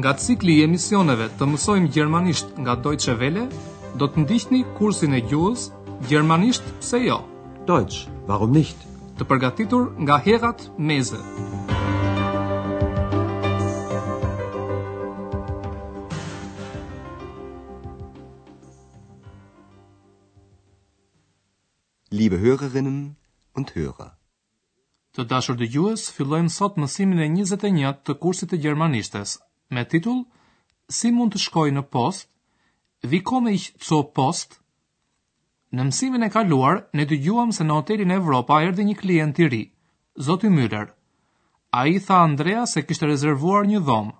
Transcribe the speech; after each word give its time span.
Nga 0.00 0.12
cikli 0.16 0.52
i 0.58 0.60
emisioneve 0.64 1.26
të 1.36 1.44
mësojmë 1.52 1.88
gjermanisht 1.92 2.54
nga 2.64 2.72
Deutsche 2.84 3.12
Welle, 3.22 3.42
do 4.00 4.06
të 4.12 4.22
ndihni 4.22 4.60
kursin 4.78 5.12
e 5.12 5.18
gjuhës 5.30 5.64
Gjermanisht 6.08 6.64
pse 6.80 7.00
jo? 7.04 7.18
Deutsch, 7.68 8.06
warum 8.30 8.54
nicht? 8.56 8.80
Të 9.18 9.26
përgatitur 9.28 9.90
nga 10.06 10.16
Herat 10.24 10.64
Meze. 10.80 11.20
Liebe 22.20 22.40
Hörerinnen 22.46 22.98
und 23.54 23.76
Hörer. 23.76 24.08
Të 25.12 25.28
dashur 25.34 25.60
gjuhës, 25.66 26.08
fillojmë 26.16 26.48
sot 26.56 26.80
mësimin 26.80 27.20
e 27.20 27.28
21 27.44 28.02
të 28.08 28.18
kursit 28.24 28.54
të 28.54 28.62
gjermanishtes, 28.64 29.36
me 29.70 29.84
titull 29.92 30.24
Si 30.98 31.10
mund 31.16 31.34
të 31.36 31.40
shkoj 31.44 31.68
në 31.74 31.82
post? 31.94 32.26
vikome 33.10 33.52
komme 33.54 33.54
ich 33.56 33.66
post? 34.18 34.56
Në 35.78 35.84
mësimin 35.90 36.26
e 36.26 36.30
kaluar, 36.34 36.80
ne 36.98 37.04
të 37.06 37.18
gjuam 37.26 37.52
se 37.58 37.64
në 37.66 37.74
hotelin 37.76 38.10
Evropa 38.14 38.56
erdi 38.66 38.84
një 38.88 38.96
klient 39.02 39.38
i 39.38 39.46
ri, 39.52 39.60
Zoti 40.28 40.48
Müller. 40.56 40.88
A 41.70 41.84
i 41.92 42.00
tha 42.06 42.18
Andrea 42.24 42.64
se 42.72 42.82
kishtë 42.88 43.10
rezervuar 43.12 43.68
një 43.70 43.84
dhomë. 43.86 44.14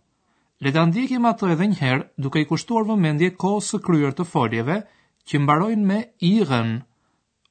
Le 0.62 0.72
të 0.76 0.86
ndjekim 0.92 1.26
ato 1.32 1.50
edhe 1.50 1.66
njëherë 1.72 2.06
duke 2.26 2.44
i 2.44 2.46
kushtuar 2.52 2.86
vëmendje 2.92 3.32
kohës 3.42 3.72
së 3.74 3.82
kryer 3.88 4.14
të 4.14 4.28
foljeve 4.32 4.78
që 5.26 5.42
mbarojnë 5.44 5.86
me 5.92 5.98
rënë, 6.52 6.78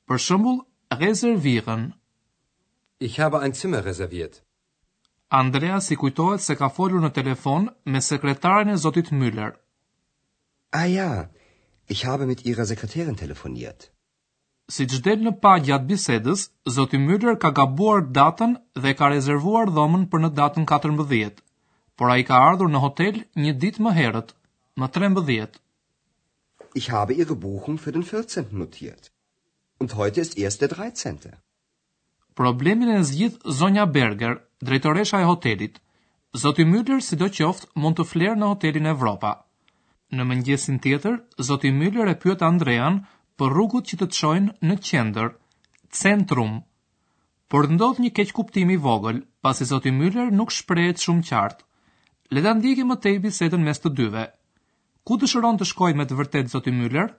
Për 0.07 0.17
shembull, 0.27 0.61
rezervirën. 1.03 1.89
Ich 3.09 3.19
habe 3.19 3.37
ein 3.43 3.53
Zimmer 3.53 3.83
reserviert. 3.83 4.41
Andreas 5.31 5.91
i 5.91 5.95
kujtohet 5.95 6.41
se 6.41 6.55
ka 6.57 6.69
folur 6.73 7.03
në 7.03 7.11
telefon 7.13 7.67
me 7.85 7.99
sekretarën 8.01 8.71
e 8.73 8.77
zotit 8.85 9.11
Müller. 9.13 9.51
A 10.73 10.85
ja, 10.89 11.27
ich 11.87 12.05
habe 12.05 12.25
mit 12.25 12.45
ihrer 12.45 12.65
sekretärin 12.65 13.15
telefoniert. 13.15 13.91
Si 14.69 14.85
që 14.85 15.13
në 15.21 15.31
pa 15.41 15.55
gjatë 15.59 15.85
bisedës, 15.89 16.41
zoti 16.69 16.97
Müller 17.01 17.35
ka 17.41 17.49
gabuar 17.51 18.01
datën 18.17 18.55
dhe 18.81 18.93
ka 18.97 19.09
rezervuar 19.13 19.69
dhomën 19.73 20.07
për 20.11 20.19
në 20.23 20.29
datën 20.39 20.65
14, 20.69 21.37
por 21.97 22.09
a 22.11 22.17
i 22.17 22.23
ka 22.25 22.35
ardhur 22.49 22.69
në 22.69 22.81
hotel 22.85 23.21
një 23.43 23.53
dit 23.63 23.79
më 23.81 23.93
herët, 23.97 24.33
më 24.81 24.87
13. 24.97 25.61
Ich 26.75 26.89
habe 26.93 27.13
ihre 27.13 27.35
Buchung 27.35 27.77
für 27.77 27.91
den 27.93 28.03
14. 28.03 28.49
notiert. 28.51 29.11
Und 29.79 29.95
heute 29.95 30.21
ist 30.21 30.37
erst 30.37 30.61
der 30.61 30.69
13. 30.69 31.17
Problemin 32.35 32.89
e 32.97 33.01
zgjith 33.03 33.39
zonja 33.49 33.85
Berger, 33.85 34.35
drejtoresha 34.65 35.21
e 35.21 35.23
hotelit. 35.23 35.79
Zoti 36.35 36.63
Müller 36.65 36.99
sido 37.01 37.27
qoftë 37.37 37.69
mund 37.81 37.97
të 37.97 38.05
flerë 38.11 38.37
në 38.39 38.49
hotelin 38.53 38.89
Evropa. 38.91 39.31
Në 40.15 40.25
mëngjesin 40.29 40.79
tjetër, 40.83 41.15
Zoti 41.47 41.71
Müller 41.73 42.07
e 42.11 42.17
pyet 42.21 42.43
Andrean 42.45 42.99
për 43.39 43.53
rrugut 43.53 43.87
që 43.89 43.99
të 44.01 44.07
të 44.11 44.19
shojnë 44.19 44.55
në 44.69 44.75
qender, 44.89 45.31
centrum. 46.03 46.59
Por 47.49 47.65
ndodh 47.73 48.01
një 48.03 48.11
keqë 48.19 48.35
kuptimi 48.39 48.77
vogël, 48.83 49.23
pasi 49.41 49.65
Zoti 49.69 49.93
Müller 49.95 50.29
nuk 50.31 50.53
shprejet 50.53 51.01
shumë 51.05 51.25
qartë. 51.29 51.65
Le 52.35 52.43
ta 52.45 52.53
ndjekim 52.53 52.91
më 52.91 52.99
tej 53.03 53.15
bisedën 53.23 53.63
mes 53.67 53.79
të 53.81 53.89
dyve. 54.01 54.25
Ku 55.05 55.17
dëshiron 55.17 55.57
të 55.57 55.65
shkoj 55.71 55.93
me 55.97 56.05
të 56.05 56.17
vërtet 56.19 56.51
Zoti 56.53 56.69
Müller? 56.75 57.09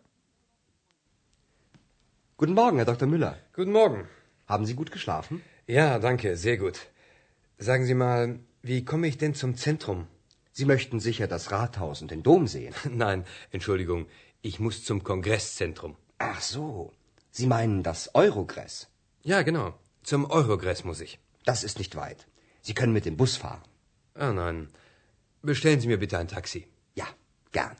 Guten 2.39 2.55
Morgen, 2.55 2.79
Herr 2.79 2.91
Dr. 2.93 3.11
Müller. 3.11 3.41
Guten 3.57 3.75
Morgen. 3.75 4.07
Haben 4.49 4.67
Sie 4.67 4.75
gut 4.79 4.93
geschlafen? 4.95 5.43
Ja, 5.67 5.99
danke, 5.99 6.37
sehr 6.37 6.57
gut. 6.57 6.79
Sagen 7.63 7.85
Sie 7.85 7.95
mal, 7.95 8.39
wie 8.63 8.85
komme 8.91 9.07
ich 9.07 9.19
denn 9.19 9.35
zum 9.35 9.55
Zentrum? 9.55 10.07
Sie 10.59 10.65
möchten 10.65 10.99
sicher 10.99 11.27
das 11.27 11.51
Rathaus 11.53 12.01
und 12.01 12.11
den 12.11 12.23
Dom 12.23 12.47
sehen. 12.47 12.75
Nein, 13.05 13.25
Entschuldigung, 13.51 14.07
ich 14.41 14.61
muss 14.61 14.83
zum 14.83 15.05
Kongresszentrum. 15.05 15.95
Ach 16.19 16.41
so, 16.41 16.91
Sie 17.31 17.47
meinen 17.47 17.83
das 17.83 17.99
Eurogress. 18.15 18.89
Ja, 19.33 19.43
genau. 19.43 19.75
Zum 20.03 20.25
Eurogress 20.39 20.85
muss 20.85 21.01
ich. 21.03 21.19
Das 21.45 21.63
ist 21.63 21.77
nicht 21.79 21.95
weit. 21.97 22.27
Sie 22.63 22.73
können 22.73 22.95
mit 22.95 23.05
dem 23.05 23.19
Bus 23.19 23.37
fahren. 23.37 23.63
Ah 24.15 24.33
nein. 24.33 24.69
Bestellen 25.43 25.81
Sie 25.81 25.89
mir 25.93 26.01
bitte 26.05 26.17
ein 26.19 26.29
Taxi. 26.29 26.67
Ja, 26.95 27.09
gern. 27.53 27.77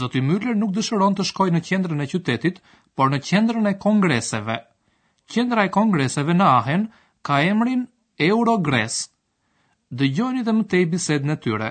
Zoti 0.00 0.20
Myler 0.30 0.56
nuk 0.62 0.74
dëshiron 0.74 1.16
të 1.18 1.28
shkoj 1.30 1.50
në 1.54 1.62
qendrën 1.70 2.02
e 2.04 2.08
qytetit, 2.12 2.58
por 2.96 3.10
në 3.14 3.22
qendrën 3.30 3.70
e 3.72 3.76
kongreseve. 3.86 4.58
Qendra 5.34 5.66
e 5.68 5.72
kongreseve 5.78 6.34
në 6.40 6.50
Aachen 6.58 6.88
ka 7.28 7.40
emrin 7.46 7.86
Eurogres. 8.20 8.96
Dëgjojni 10.00 10.42
dhe 10.46 10.52
më 10.56 10.64
tej 10.72 10.84
bisedën 10.92 11.34
e 11.34 11.36
tyre. 11.44 11.68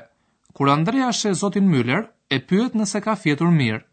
Kur 0.55 0.69
Andrea 0.73 1.09
shë 1.13 1.33
zotin 1.41 1.67
Müller 1.73 2.03
e 2.35 2.39
pyet 2.49 2.73
nëse 2.79 2.97
ka 3.05 3.13
fjetur 3.23 3.51
mirë. 3.59 3.83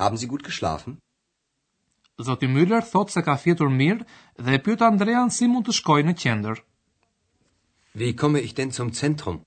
Haben 0.00 0.18
Sie 0.18 0.28
gut 0.32 0.42
geschlafen? 0.48 0.96
Hm? 0.96 0.98
Zoti 2.26 2.48
Müller 2.54 2.80
thot 2.90 3.14
se 3.14 3.22
ka 3.28 3.36
fjetur 3.44 3.70
mirë 3.80 4.06
dhe 4.44 4.56
e 4.56 4.62
pyet 4.64 4.82
Andrean 4.88 5.30
si 5.36 5.46
mund 5.52 5.68
të 5.68 5.76
shkojë 5.78 6.06
në 6.08 6.16
qendër. 6.22 6.56
Wie 8.00 8.10
komme 8.22 8.42
ich 8.46 8.56
denn 8.58 8.72
zum 8.78 8.90
Zentrum? 9.00 9.38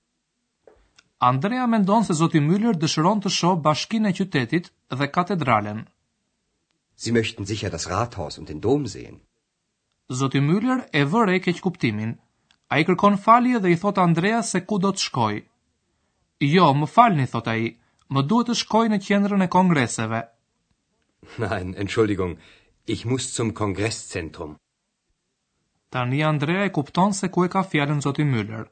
Andrea 1.30 1.66
mendon 1.74 2.08
se 2.08 2.16
Zoti 2.22 2.40
Müller 2.48 2.74
dëshiron 2.80 3.20
të 3.24 3.34
shohë 3.38 3.60
bashkinë 3.68 4.08
e 4.12 4.16
qytetit 4.22 4.72
dhe 5.00 5.12
katedralen. 5.18 5.84
Sie 6.96 7.12
möchten 7.20 7.44
sicher 7.52 7.70
das 7.76 7.88
Rathaus 7.92 8.38
und 8.40 8.48
den 8.48 8.60
Dom 8.66 8.86
sehen. 8.96 9.20
Zoti 10.12 10.40
Müller 10.40 10.84
e 10.92 11.00
vëre 11.12 11.38
keq 11.40 11.60
kuptimin. 11.64 12.10
Ai 12.74 12.82
kërkon 12.84 13.16
falje 13.24 13.58
dhe 13.62 13.70
i 13.72 13.76
thot 13.80 13.98
Andreas 14.02 14.50
se 14.52 14.60
ku 14.68 14.76
do 14.84 14.90
të 14.92 15.00
shkojë. 15.00 15.40
Jo, 16.52 16.66
më 16.74 16.86
falni, 16.92 17.26
thot 17.32 17.48
ai. 17.48 17.64
Më 18.12 18.20
duhet 18.28 18.50
të 18.52 18.54
shkoj 18.60 18.84
në 18.92 18.98
qendrën 19.06 19.46
e 19.46 19.48
kongreseve. 19.54 20.20
Nein, 21.44 21.72
Entschuldigung. 21.78 22.36
Ich 22.86 23.06
muss 23.06 23.30
zum 23.34 23.54
Kongresszentrum. 23.60 24.56
Tani 25.90 26.22
Andrea 26.22 26.64
e 26.66 26.70
kupton 26.76 27.14
se 27.16 27.30
ku 27.32 27.44
e 27.44 27.48
ka 27.48 27.64
fjalën 27.64 28.02
Zoti 28.04 28.26
Müller. 28.28 28.68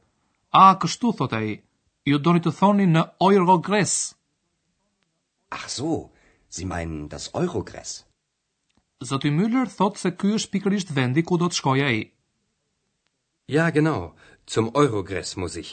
A 0.51 0.65
kështu 0.81 1.15
thot 1.17 1.33
ai. 1.39 1.57
Ju 2.05 2.19
doni 2.21 2.43
të 2.45 2.53
thoni 2.59 2.85
në 2.93 3.03
Eurogres. 3.29 3.97
Ach 5.49 5.67
so, 5.69 5.97
si 6.49 6.65
meinen 6.73 7.07
das 7.09 7.31
Eurogres? 7.33 8.03
Zoti 9.03 9.31
Müller 9.37 9.67
thot 9.77 9.97
se 10.01 10.09
ky 10.21 10.29
është 10.39 10.51
pikërisht 10.55 10.91
vendi 10.97 11.21
ku 11.27 11.37
do 11.41 11.49
të 11.51 11.57
shkoj 11.59 11.79
ai. 11.87 11.99
Ja, 13.55 13.65
genau, 13.77 14.03
zum 14.53 14.69
Eurogress 14.81 15.35
muss 15.41 15.57
ich. 15.61 15.71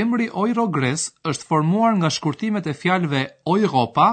Emri 0.00 0.28
Eurogress 0.42 1.04
është 1.32 1.46
formuar 1.50 1.92
nga 1.98 2.10
shkurtimet 2.16 2.70
e 2.72 2.74
fjalëve 2.82 3.20
Europa 3.56 4.08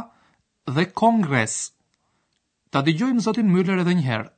dhe 0.76 0.84
Kongres. 1.04 1.56
Ta 2.72 2.80
dëgjojmë 2.86 3.24
zotin 3.28 3.52
Müller 3.54 3.80
edhe 3.86 3.96
një 4.00 4.06
herë. 4.10 4.30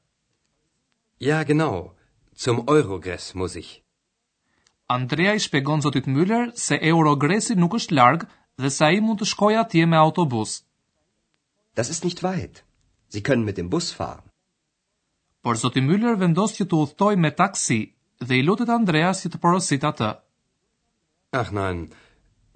Ja, 1.32 1.40
genau, 1.50 1.78
zum 2.44 2.62
Eurogress 2.76 3.34
muss 3.40 3.56
ich. 3.62 3.72
Andrea 5.00 5.34
i 5.38 5.42
shpegon 5.46 5.82
zotit 5.86 6.06
Müller 6.16 6.44
se 6.66 6.78
Eurogressi 6.94 7.58
nuk 7.58 7.80
është 7.82 7.98
larg 8.02 8.28
dhe 8.62 8.70
se 8.78 8.86
ai 8.90 9.02
mund 9.06 9.24
të 9.24 9.32
shkojë 9.34 9.60
atje 9.66 9.90
me 9.90 9.98
autobus. 10.04 10.60
Das 11.78 11.90
ist 11.96 12.04
nicht 12.04 12.22
weit. 12.26 12.66
Sie 13.14 13.22
können 13.28 13.44
mit 13.50 13.58
dem 13.58 13.70
Bus 13.74 13.88
fahren. 14.00 14.24
Por 15.46 15.56
zoti 15.62 15.82
Müller 15.90 16.14
vendos 16.24 16.54
që 16.58 16.66
të 16.70 16.78
udhtoj 16.86 17.14
me 17.26 17.32
taksi 17.42 17.78
dhe 18.28 18.40
i 18.40 18.44
lutet 18.48 18.70
Andreas 18.74 19.22
që 19.24 19.32
të 19.34 19.40
porosit 19.46 19.86
atë. 19.92 20.10
Ach 21.42 21.52
nein, 21.60 21.82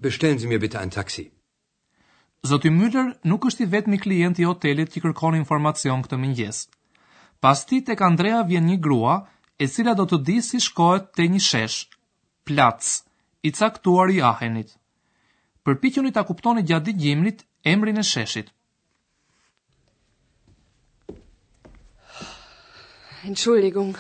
bestellen 0.06 0.40
Sie 0.44 0.52
mir 0.52 0.62
bitte 0.64 0.80
ein 0.82 0.92
Taxi. 0.98 1.26
Zoti 2.52 2.70
Müller 2.78 3.08
nuk 3.32 3.46
është 3.50 3.64
i 3.66 3.70
vetmi 3.76 4.00
klient 4.06 4.40
i 4.44 4.48
hotelit 4.50 4.92
që 4.94 5.04
kërkon 5.06 5.38
informacion 5.40 6.04
këtë 6.06 6.20
mëngjes. 6.24 6.60
Pas 7.44 7.60
ti 7.70 7.80
tek 7.90 8.04
Andrea 8.10 8.42
vjen 8.50 8.68
një 8.72 8.78
grua 8.88 9.16
e 9.64 9.70
cila 9.76 9.94
do 10.00 10.06
të 10.10 10.20
di 10.30 10.38
si 10.50 10.60
shkohet 10.66 11.10
te 11.18 11.28
një 11.34 11.42
shesh, 11.48 11.80
plac, 12.48 12.84
i 13.48 13.50
caktuar 13.60 14.12
i 14.16 14.22
Ahenit. 14.34 14.76
Përpiqeni 15.64 16.12
ta 16.16 16.24
kuptoni 16.28 16.64
gjatë 16.70 16.90
dëgjimit 16.92 17.48
emrin 17.76 18.02
e 18.02 18.06
sheshit. 18.12 18.52
Entschuldigung. 23.26 23.96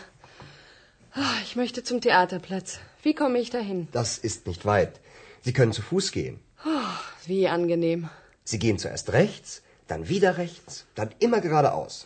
Ah, 1.15 1.37
ich 1.43 1.55
möchte 1.55 1.81
zum 1.83 1.99
Theaterplatz. 2.01 2.79
Wie 3.03 3.13
komme 3.13 3.39
ich 3.39 3.49
dahin? 3.49 3.87
Das 3.93 4.17
ist 4.17 4.47
nicht 4.47 4.65
weit. 4.65 4.99
Sie 5.41 5.53
können 5.53 5.71
zu 5.73 5.81
Fuß 5.81 6.11
gehen. 6.11 6.39
Ach, 6.65 7.05
wie 7.25 7.47
angenehm. 7.47 8.09
Sie 8.43 8.59
gehen 8.59 8.77
zuerst 8.77 9.13
rechts, 9.13 9.63
dann 9.87 10.09
wieder 10.09 10.37
rechts, 10.37 10.85
dann 10.95 11.09
immer 11.19 11.39
geradeaus. 11.39 12.05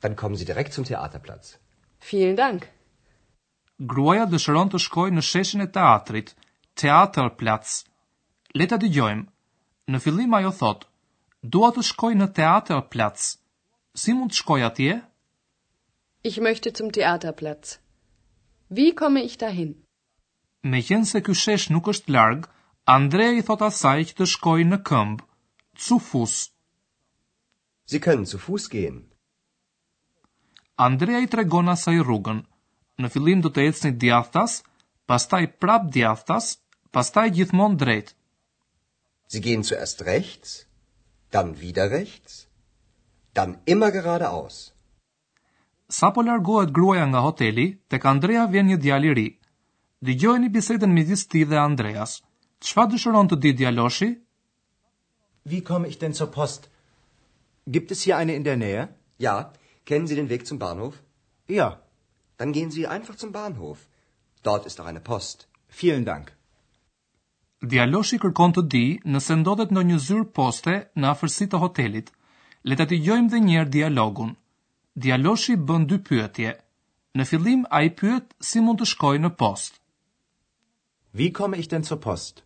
Dann 0.00 0.14
kommen 0.16 0.36
Sie 0.36 0.44
direkt 0.44 0.72
zum 0.72 0.84
Theaterplatz. 0.84 1.58
Vielen 1.98 2.36
Dank. 2.36 2.68
Gruaja 3.94 4.26
dëshiron 4.32 4.70
të 4.72 4.80
shkoj 4.86 5.10
në 5.16 5.24
sheshin 5.30 5.64
e 5.66 5.68
teatrit, 5.78 6.30
Theaterplatz. 6.82 7.74
Le 8.56 8.68
ta 8.74 8.78
dëgjojmë. 8.84 9.26
Në 9.94 9.98
fillim 10.06 10.38
ajo 10.40 10.54
thot, 10.60 10.86
dua 11.56 11.72
të 11.76 11.84
shkoj 11.90 12.14
në 12.22 12.30
Theaterplatz. 12.38 13.32
Si 14.04 14.14
mund 14.20 14.34
të 14.36 14.42
shkoj 14.44 14.62
atje? 14.70 15.00
Ich 16.28 16.36
möchte 16.46 16.72
zum 16.72 16.88
Theaterplatz. 16.96 17.78
Wie 18.76 18.92
komme 19.00 19.20
ich 19.28 19.34
dahin? 19.42 19.70
Me 20.72 20.80
qenë 20.86 21.06
se 21.12 21.20
ky 21.26 21.34
nuk 21.74 21.86
është 21.92 22.12
larg, 22.16 22.48
Andrea 22.94 23.30
i 23.38 23.44
thot 23.50 23.62
asaj 23.66 24.00
që 24.08 24.14
të 24.20 24.26
shkojë 24.32 24.66
në 24.72 24.78
këmbë, 24.90 25.22
zu 25.86 25.98
Fuß. 26.08 26.34
Sie 27.90 28.00
können 28.06 28.26
zu 28.32 28.38
Fuß 28.46 28.64
gehen. 28.74 28.98
Andrea 30.88 31.20
i 31.26 31.30
tregon 31.36 31.70
asaj 31.76 32.02
rrugën. 32.02 32.42
Në 32.98 33.10
fillim 33.14 33.42
do 33.46 33.52
të 33.54 33.68
ecni 33.70 33.94
djathtas, 34.02 34.56
pastaj 35.06 35.44
prap 35.62 35.86
djathtas, 35.94 36.56
pastaj 36.96 37.28
gjithmonë 37.38 37.78
drejt. 37.84 38.14
Sie 39.30 39.44
gehen 39.46 39.62
zuerst 39.70 40.02
rechts, 40.10 40.64
dann 41.30 41.54
wieder 41.62 41.86
rechts, 41.98 42.46
dann 43.38 43.60
immer 43.66 43.92
geradeaus. 43.98 44.64
sa 45.88 46.10
po 46.10 46.22
largohet 46.22 46.70
gruaja 46.74 47.06
nga 47.06 47.20
hoteli, 47.22 47.78
tek 47.88 48.02
Andrea 48.06 48.46
vjen 48.50 48.66
një 48.70 48.76
djalë 48.82 49.10
i 49.10 49.12
ri. 49.14 49.28
Dëgjojnë 50.06 50.50
bisedën 50.54 50.92
midis 50.94 51.22
tij 51.30 51.46
dhe 51.46 51.58
Andreas. 51.62 52.18
Çfarë 52.66 52.90
dëshiron 52.94 53.28
të 53.30 53.36
di 53.44 53.52
djaloshi? 53.60 54.08
Wie 55.50 55.62
komme 55.62 55.88
ich 55.88 55.98
denn 56.00 56.14
zur 56.14 56.30
Post? 56.34 56.68
Gibt 57.70 57.90
es 57.94 58.02
hier 58.02 58.16
eine 58.18 58.34
in 58.34 58.42
der 58.44 58.56
Nähe? 58.56 58.88
Ja, 59.18 59.52
kennen 59.86 60.06
Sie 60.06 60.16
den 60.18 60.28
Weg 60.28 60.46
zum 60.46 60.58
Bahnhof? 60.58 60.98
Ja, 61.48 61.68
dann 62.36 62.52
gehen 62.52 62.70
Sie 62.70 62.86
einfach 62.86 63.14
zum 63.16 63.30
Bahnhof. 63.32 63.86
Dort 64.42 64.66
ist 64.66 64.80
auch 64.80 64.86
eine 64.86 65.00
Post. 65.00 65.46
Vielen 65.68 66.04
Dank. 66.04 66.34
Djaloshi 67.62 68.18
kërkon 68.22 68.52
të 68.58 68.62
di 68.74 68.84
nëse 69.14 69.38
ndodhet 69.40 69.72
ndonjë 69.74 69.98
zyrë 70.08 70.26
poste 70.40 70.74
në 70.98 71.10
afërsi 71.14 71.46
të 71.50 71.60
hotelit. 71.62 72.10
Le 72.66 72.76
ta 72.76 72.84
dëgjojmë 72.90 73.30
edhe 73.30 73.40
një 73.46 73.58
herë 73.60 73.72
dialogun 73.78 74.34
djaloshi 75.02 75.56
bën 75.68 75.82
dy 75.90 75.98
pyetje. 76.08 76.50
Në 77.16 77.24
fillim 77.30 77.62
a 77.76 77.82
i 77.86 77.90
pyet 78.00 78.30
si 78.48 78.60
mund 78.64 78.80
të 78.80 78.86
shkoj 78.94 79.18
në 79.24 79.30
post. 79.40 79.78
Vi 81.16 81.28
kom 81.38 81.54
ich 81.56 81.68
denn 81.72 81.84
zur 81.88 82.00
post? 82.06 82.42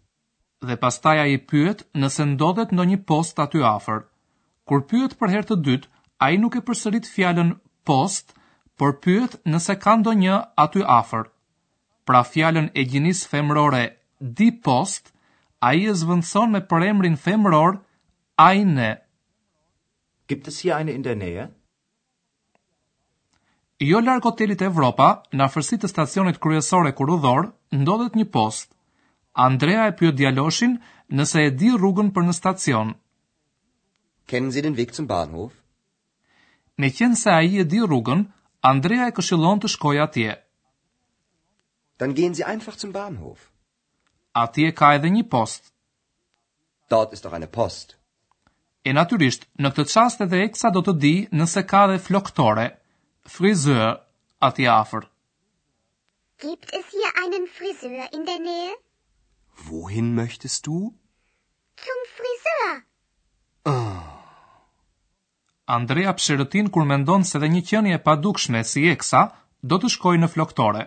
Dhe 0.66 0.76
pastaj 0.78 1.16
a 1.22 1.26
i 1.34 1.38
pyet 1.52 1.86
nëse 1.98 2.26
ndodhet 2.34 2.74
në 2.76 2.84
një 2.92 2.98
post 3.10 3.38
aty 3.44 3.62
afer. 3.74 4.02
Kur 4.68 4.84
pyet 4.90 5.16
për 5.18 5.32
herë 5.34 5.48
të 5.50 5.58
dytë, 5.66 5.88
a 6.26 6.30
i 6.34 6.38
nuk 6.38 6.56
e 6.56 6.62
përsërit 6.68 7.06
fjallën 7.14 7.54
post, 7.88 8.34
por 8.78 8.94
pyet 9.04 9.38
nëse 9.50 9.78
ka 9.84 9.96
ndonjë 10.00 10.20
një 10.24 10.38
aty 10.64 10.84
afer. 11.00 11.26
Pra 12.06 12.22
fjallën 12.32 12.70
e 12.78 12.86
gjinis 12.92 13.22
femërore 13.30 13.82
di 14.38 14.50
post, 14.68 15.10
a 15.66 15.72
i 15.78 15.86
e 15.92 15.94
zvëndson 16.02 16.52
me 16.54 16.62
për 16.72 16.86
emrin 16.92 17.16
femror 17.26 17.80
a 18.46 18.50
i 18.58 18.62
ne. 18.64 18.92
Gjipt 20.28 20.50
e 20.50 20.52
si 20.58 20.70
a 20.74 20.78
i 20.82 20.86
në 20.86 20.94
indenejë? 21.00 21.50
jo 23.80 23.98
larg 24.04 24.24
hotelit 24.28 24.60
Evropa, 24.64 25.06
në 25.32 25.44
afërsi 25.46 25.78
të 25.80 25.88
stacionit 25.88 26.36
kryesore 26.44 26.90
ku 26.92 27.06
rudhor, 27.08 27.46
ndodhet 27.72 28.16
një 28.18 28.26
post. 28.34 28.68
Andrea 29.40 29.86
e 29.88 29.94
pyet 29.96 30.16
djaloshin 30.18 30.74
nëse 31.16 31.40
e 31.46 31.50
di 31.56 31.70
rrugën 31.72 32.10
për 32.12 32.26
në 32.28 32.34
stacion. 32.36 32.92
Kennen 34.28 34.52
Sie 34.52 34.62
den 34.62 34.76
Weg 34.76 34.92
zum 34.94 35.06
Bahnhof? 35.08 35.52
Me 36.76 36.90
qenë 36.92 37.16
se 37.20 37.30
a 37.32 37.40
i 37.42 37.56
e 37.58 37.64
di 37.64 37.80
rrugën, 37.80 38.24
Andrea 38.68 39.06
e 39.08 39.14
këshilon 39.16 39.60
të 39.62 39.68
shkoj 39.74 39.96
atje. 40.04 40.36
Dann 42.00 42.14
gehen 42.16 42.34
Sie 42.36 42.44
einfach 42.44 42.76
zum 42.78 42.92
Bahnhof. 42.92 43.46
Atje 44.44 44.72
ka 44.76 44.92
edhe 44.98 45.08
një 45.10 45.24
post. 45.32 45.72
Dort 46.88 47.12
ist 47.16 47.24
doch 47.24 47.32
eine 47.32 47.46
Post. 47.48 47.96
E 48.84 48.92
naturisht, 48.92 49.46
në 49.58 49.70
këtë 49.70 49.92
qast 49.92 50.22
edhe 50.24 50.40
Eksa 50.46 50.70
do 50.74 50.80
të 50.82 50.92
di 50.98 51.14
nëse 51.30 51.62
ka 51.68 51.86
dhe 51.90 51.98
floktore. 52.02 52.70
Friseur 53.28 53.98
ati 54.40 54.66
afer. 54.68 55.02
Gibt 56.38 56.70
es 56.72 56.84
hier 56.90 57.10
einen 57.24 57.46
Friseur 57.46 58.08
in 58.12 58.24
der 58.24 58.38
Nähe? 58.38 58.74
Wohin 59.66 60.14
möchtest 60.14 60.66
du? 60.66 60.94
Zum 61.76 62.00
Friseur. 62.16 62.82
Ah. 63.64 64.06
Andrea 65.66 66.12
pshërëtin 66.14 66.70
kur 66.74 66.84
mendon 66.88 67.22
se 67.28 67.38
dhe 67.38 67.48
një 67.52 67.62
qënje 67.68 67.94
e 67.96 68.02
padukshme 68.06 68.64
si 68.66 68.88
eksa 68.90 69.22
do 69.72 69.76
të 69.78 69.88
shkoj 69.94 70.16
në 70.20 70.28
floktore. 70.34 70.82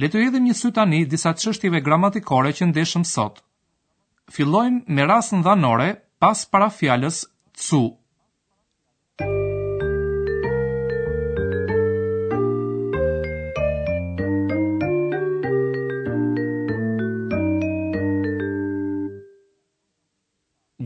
Letë 0.00 0.18
e 0.22 0.26
edhim 0.30 0.44
një 0.46 0.54
sy 0.60 0.70
tani 0.72 1.02
disa 1.04 1.32
qështive 1.42 1.82
gramatikore 1.88 2.54
që 2.56 2.70
ndeshëm 2.70 3.04
sot. 3.12 3.42
Filojmë 4.34 4.84
me 4.96 5.02
rasën 5.10 5.42
dhanore 5.44 5.88
pas 6.22 6.46
para 6.52 6.70
fjales 6.78 7.24
cu. 7.56 7.66
Cu. 7.70 7.82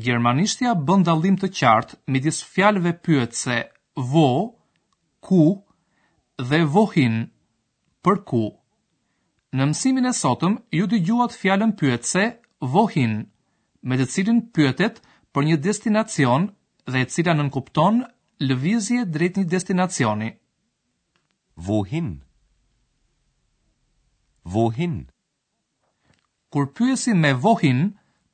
gjermanishtja 0.05 0.71
bën 0.89 1.03
dallim 1.09 1.37
të 1.41 1.49
qartë 1.59 1.97
midis 2.13 2.39
fjalëve 2.53 2.93
pyetëse 3.07 3.57
wo, 4.13 4.27
ku 5.27 5.43
dhe 6.49 6.61
wohin, 6.77 7.17
për 8.05 8.17
ku. 8.29 8.45
Në 9.57 9.65
mësimin 9.71 10.09
e 10.11 10.13
sotëm 10.23 10.55
ju 10.79 10.85
dëgjuat 10.93 11.39
fjalën 11.41 11.73
pyetëse 11.81 12.25
wohin, 12.75 13.15
me 13.89 13.95
të 14.01 14.07
cilin 14.13 14.41
pyetet 14.55 14.95
për 15.33 15.43
një 15.49 15.57
destinacion 15.67 16.43
dhe 16.91 16.99
e 17.05 17.11
cila 17.13 17.35
nënkupton 17.39 17.97
lëvizje 18.49 19.01
drejt 19.15 19.35
një 19.39 19.47
destinacioni. 19.55 20.31
Wohin? 21.67 22.09
Wohin? 24.55 24.97
Kur 26.53 26.67
pyesim 26.77 27.19
me 27.25 27.31
wohin, 27.45 27.81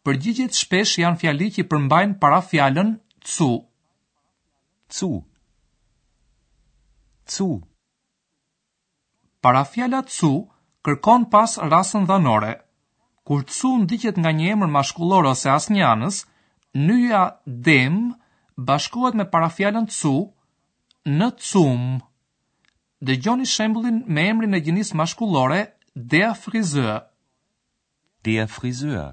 përgjigjet 0.08 0.56
shpesh 0.58 0.93
janë 1.00 1.19
fjali 1.20 1.47
që 1.56 1.64
përmbajnë 1.70 2.14
para 2.23 2.38
fjallën 2.44 2.93
cu. 3.31 3.49
Cu. 4.99 5.11
Cu. 7.35 7.49
Para 9.44 9.62
fjalla 9.73 10.00
cu 10.12 10.32
kërkon 10.85 11.23
pas 11.32 11.52
rasën 11.73 12.05
dhanore. 12.08 12.55
Kur 13.26 13.43
cu 13.55 13.70
ndiqet 13.82 14.17
nga 14.23 14.32
një 14.38 14.47
emër 14.55 14.70
mashkullor 14.76 15.25
ose 15.32 15.49
asnjë 15.58 15.85
anës, 15.93 16.17
nyja 16.88 17.23
dem 17.69 17.94
bashkohet 18.69 19.14
me 19.19 19.25
parafjalën 19.32 19.87
cu 20.00 20.14
në 21.19 21.29
cum. 21.50 21.80
Dëgjoni 23.07 23.47
shembullin 23.54 23.97
me 24.14 24.21
emrin 24.33 24.57
e 24.57 24.61
gjinisë 24.64 24.95
mashkullore 25.00 25.61
dea 26.11 26.33
frizeur. 26.42 27.00
Dea 28.26 28.47
frizeur. 28.59 29.09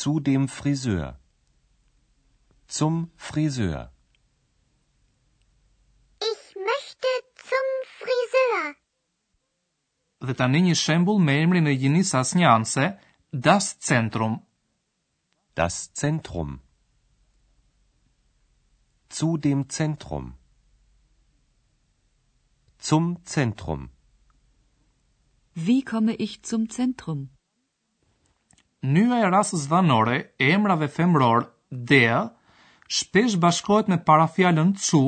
Zu 0.00 0.20
dem 0.20 0.46
Friseur. 0.58 1.08
Zum 2.68 3.10
Friseur. 3.16 3.80
Ich 6.32 6.44
möchte 6.70 7.10
zum 7.48 7.66
Friseur. 8.00 8.66
Dhe 10.28 10.34
tani 10.40 10.60
një 10.66 10.76
shembull 10.82 11.18
me 11.28 11.34
emrin 11.46 11.66
e 11.66 11.74
gjinisë 11.82 12.16
asnjanse, 12.20 12.84
Das 13.48 13.64
Zentrum. 13.88 14.34
Das 15.60 15.74
Zentrum. 16.00 16.50
Zu 19.16 19.28
dem 19.46 19.68
Zentrum. 19.76 20.26
Zum 22.88 23.04
Zentrum. 23.32 23.82
Wie 25.66 25.80
komme 25.92 26.14
ich 26.26 26.42
zum 26.50 26.70
Zentrum? 26.78 27.28
nyja 28.82 29.18
e 29.24 29.30
rasës 29.30 29.64
dhanore 29.70 30.30
e 30.38 30.46
emrave 30.54 30.88
femror 30.88 31.42
dea 31.90 32.20
shpesh 32.96 33.34
bashkohet 33.42 33.86
me 33.90 33.96
parafjalën 34.06 34.70
cu 34.86 35.02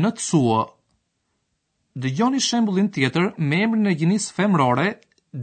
në 0.00 0.10
cuo 0.26 0.60
dëgjoni 2.02 2.40
shembullin 2.48 2.88
tjetër 2.94 3.24
me 3.48 3.56
emrin 3.64 3.86
e 3.90 3.94
gjinisë 3.98 4.32
femrore 4.36 4.86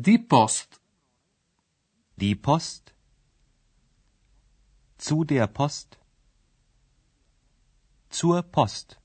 di 0.04 0.16
post 0.32 0.70
di 2.20 2.32
post 2.46 2.84
zu 5.06 5.18
der 5.30 5.48
post 5.58 5.90
zur 8.18 8.42
post 8.56 8.98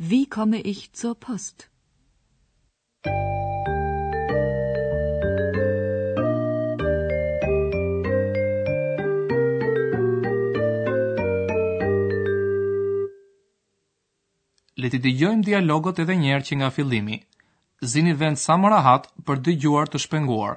Wie 0.00 0.26
komme 0.30 0.60
ich 0.60 0.90
zur 0.94 1.14
Post? 1.18 1.64
le 14.82 14.88
të 14.92 14.98
dëgjojmë 15.04 15.44
dialogot 15.48 16.00
edhe 16.04 16.16
një 16.20 16.32
herë 16.34 16.46
që 16.48 16.58
nga 16.60 16.68
fillimi. 16.76 17.16
Zini 17.94 18.14
vend 18.20 18.42
sa 18.44 18.56
më 18.64 18.72
rahat 18.76 19.10
për 19.26 19.42
dëgjuar 19.48 19.92
të 19.92 20.04
shpenguar. 20.04 20.56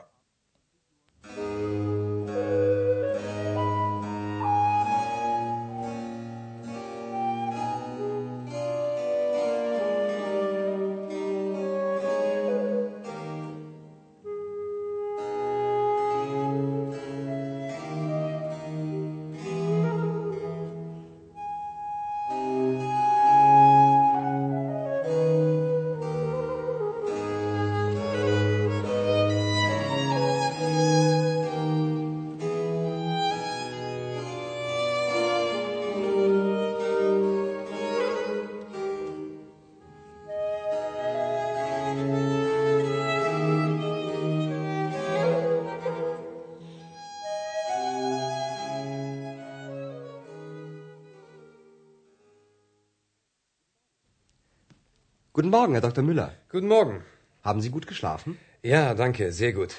Guten 55.33 55.49
Morgen, 55.49 55.71
Herr 55.71 55.81
Dr. 55.81 56.01
Müller. 56.03 56.33
Guten 56.49 56.67
Morgen. 56.67 57.05
Haben 57.41 57.61
Sie 57.61 57.69
gut 57.69 57.87
geschlafen? 57.87 58.37
Ja, 58.63 58.93
danke, 58.95 59.31
sehr 59.31 59.53
gut. 59.53 59.75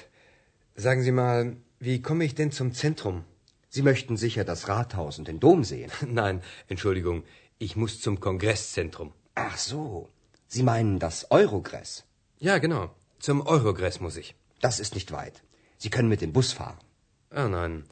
Sagen 0.73 1.03
Sie 1.03 1.11
mal, 1.11 1.57
wie 1.77 2.01
komme 2.01 2.25
ich 2.25 2.33
denn 2.33 2.51
zum 2.51 2.73
Zentrum? 2.73 3.23
Sie 3.69 3.83
möchten 3.83 4.17
sicher 4.17 4.45
das 4.45 4.67
Rathaus 4.67 5.19
und 5.19 5.27
den 5.27 5.39
Dom 5.39 5.63
sehen. 5.63 5.91
Nein, 6.07 6.41
Entschuldigung, 6.69 7.21
ich 7.59 7.75
muss 7.75 8.01
zum 8.01 8.19
Kongresszentrum. 8.19 9.13
Ach 9.35 9.55
so, 9.59 10.09
Sie 10.47 10.63
meinen 10.63 10.97
das 10.97 11.29
Eurogress? 11.29 12.03
Ja, 12.39 12.57
genau. 12.57 12.89
Zum 13.19 13.45
Eurogress 13.45 13.99
muss 13.99 14.17
ich. 14.17 14.33
Das 14.59 14.79
ist 14.79 14.95
nicht 14.95 15.11
weit. 15.11 15.43
Sie 15.77 15.91
können 15.91 16.09
mit 16.09 16.21
dem 16.21 16.33
Bus 16.33 16.51
fahren. 16.51 16.79
Ah 17.29 17.47
nein. 17.47 17.83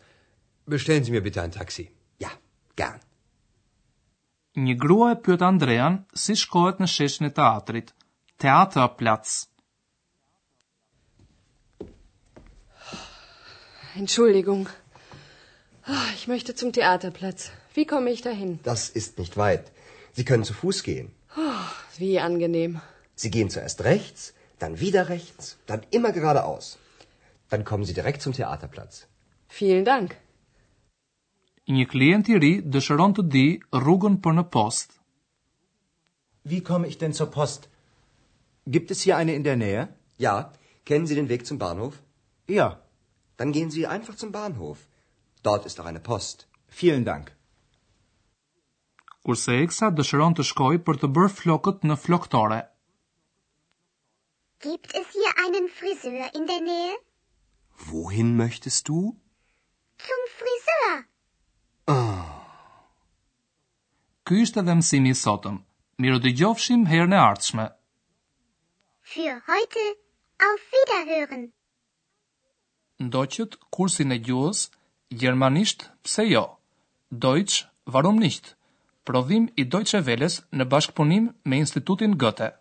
Bestellen 0.66 1.04
Sie 1.04 1.12
mir 1.12 1.22
bitte 1.22 1.44
ein 1.44 1.52
Taxi. 1.60 1.92
Ja, 2.18 2.32
gern. 2.76 3.00
Një 4.60 4.74
grua 4.76 5.14
e 5.14 5.16
pyet 5.24 5.42
Andrean 5.48 5.94
si 6.12 6.34
shkohet 6.36 6.80
në 6.84 6.88
sheshin 6.94 7.28
e 7.28 7.32
teatrit. 7.36 7.94
Theaterplatz. 8.44 9.36
Entschuldigung. 14.02 14.66
Ah, 15.88 16.12
ich 16.16 16.28
möchte 16.28 16.54
zum 16.54 16.74
Theaterplatz. 16.74 17.50
Wie 17.76 17.86
komme 17.86 18.12
ich 18.12 18.22
dahin? 18.22 18.60
Das 18.64 18.90
ist 18.90 19.18
nicht 19.20 19.38
weit. 19.38 19.72
Sie 20.12 20.26
können 20.26 20.44
zu 20.44 20.54
Fuß 20.54 20.84
gehen. 20.84 21.14
Ah, 21.38 21.72
wie 21.98 22.20
angenehm. 22.20 22.82
Sie 23.16 23.32
gehen 23.32 23.50
zuerst 23.50 23.82
rechts, 23.86 24.34
dann 24.60 24.80
wieder 24.82 25.08
rechts, 25.08 25.58
dann 25.66 25.86
immer 25.92 26.12
geradeaus. 26.12 26.78
Dann 27.50 27.64
kommen 27.64 27.86
Sie 27.86 27.94
direkt 27.94 28.22
zum 28.22 28.34
Theaterplatz. 28.34 29.08
Vielen 29.48 29.86
Dank. 29.86 30.18
një 31.76 31.86
klient 31.94 32.30
i 32.32 32.38
ri 32.44 32.52
dëshiron 32.76 33.16
të 33.18 33.24
di 33.36 33.44
rrugën 33.80 34.18
për 34.26 34.36
në 34.38 34.44
post. 34.56 34.98
Wie 36.52 36.60
komme 36.70 36.88
ich 36.92 36.98
denn 37.04 37.14
zur 37.18 37.28
Post? 37.34 37.68
Gibt 38.76 38.92
es 38.96 39.04
hier 39.06 39.18
eine 39.18 39.34
in 39.40 39.44
der 39.46 39.56
Nähe? 39.62 39.84
Ja, 40.26 40.34
kennen 40.90 41.06
Sie 41.10 41.16
den 41.20 41.30
Weg 41.30 41.46
zum 41.50 41.60
Bahnhof? 41.64 42.00
Ja. 42.56 42.68
Dann 43.38 43.52
gehen 43.58 43.70
Sie 43.76 43.86
einfach 43.96 44.16
zum 44.24 44.32
Bahnhof. 44.32 44.82
Dort 45.44 45.66
ist 45.70 45.80
auch 45.80 45.86
eine 45.92 46.00
Post. 46.10 46.48
Vielen 46.80 47.06
Dank. 47.06 47.32
Kurse 49.26 49.56
Eksa 49.64 49.92
dëshiron 50.00 50.36
të 50.38 50.46
shkoj 50.52 50.76
për 50.88 51.00
të 51.04 51.12
bërë 51.18 51.32
flokët 51.36 51.86
në 51.92 51.98
floktore. 52.06 52.60
Gibt 54.66 54.96
es 55.02 55.14
hier 55.18 55.36
einen 55.46 55.70
Friseur 55.78 56.26
in 56.40 56.50
der 56.52 56.64
Nähe? 56.70 56.98
Wohin 57.92 58.36
möchtest 58.44 58.90
du? 58.92 59.04
Zum 60.10 60.28
Friseur. 60.42 61.02
ky 64.32 64.40
ishte 64.48 64.60
edhe 64.64 64.74
mësimi 64.80 65.10
i 65.12 65.16
sotëm. 65.20 65.56
Miro 66.02 66.18
të 66.24 66.32
gjofshim 66.42 66.84
herën 66.90 67.16
e 67.18 67.18
ardhshme. 67.22 67.66
Für 69.14 69.34
heute 69.48 69.82
auf 70.48 70.62
Wiederhören. 70.76 71.44
Ndoqët 73.08 73.58
kursin 73.76 74.16
e 74.16 74.20
gjuhës, 74.30 74.62
Gjermanisht, 75.24 75.84
pse 76.06 76.24
jo? 76.30 76.46
Deutsch, 77.28 77.66
warum 77.98 78.24
nicht? 78.24 78.54
Prodhim 79.06 79.50
i 79.60 79.68
Deutsche 79.76 80.02
Welles 80.08 80.40
në 80.56 80.70
bashkëpunim 80.76 81.28
me 81.52 81.60
Institutin 81.68 82.16
Goethe. 82.26 82.52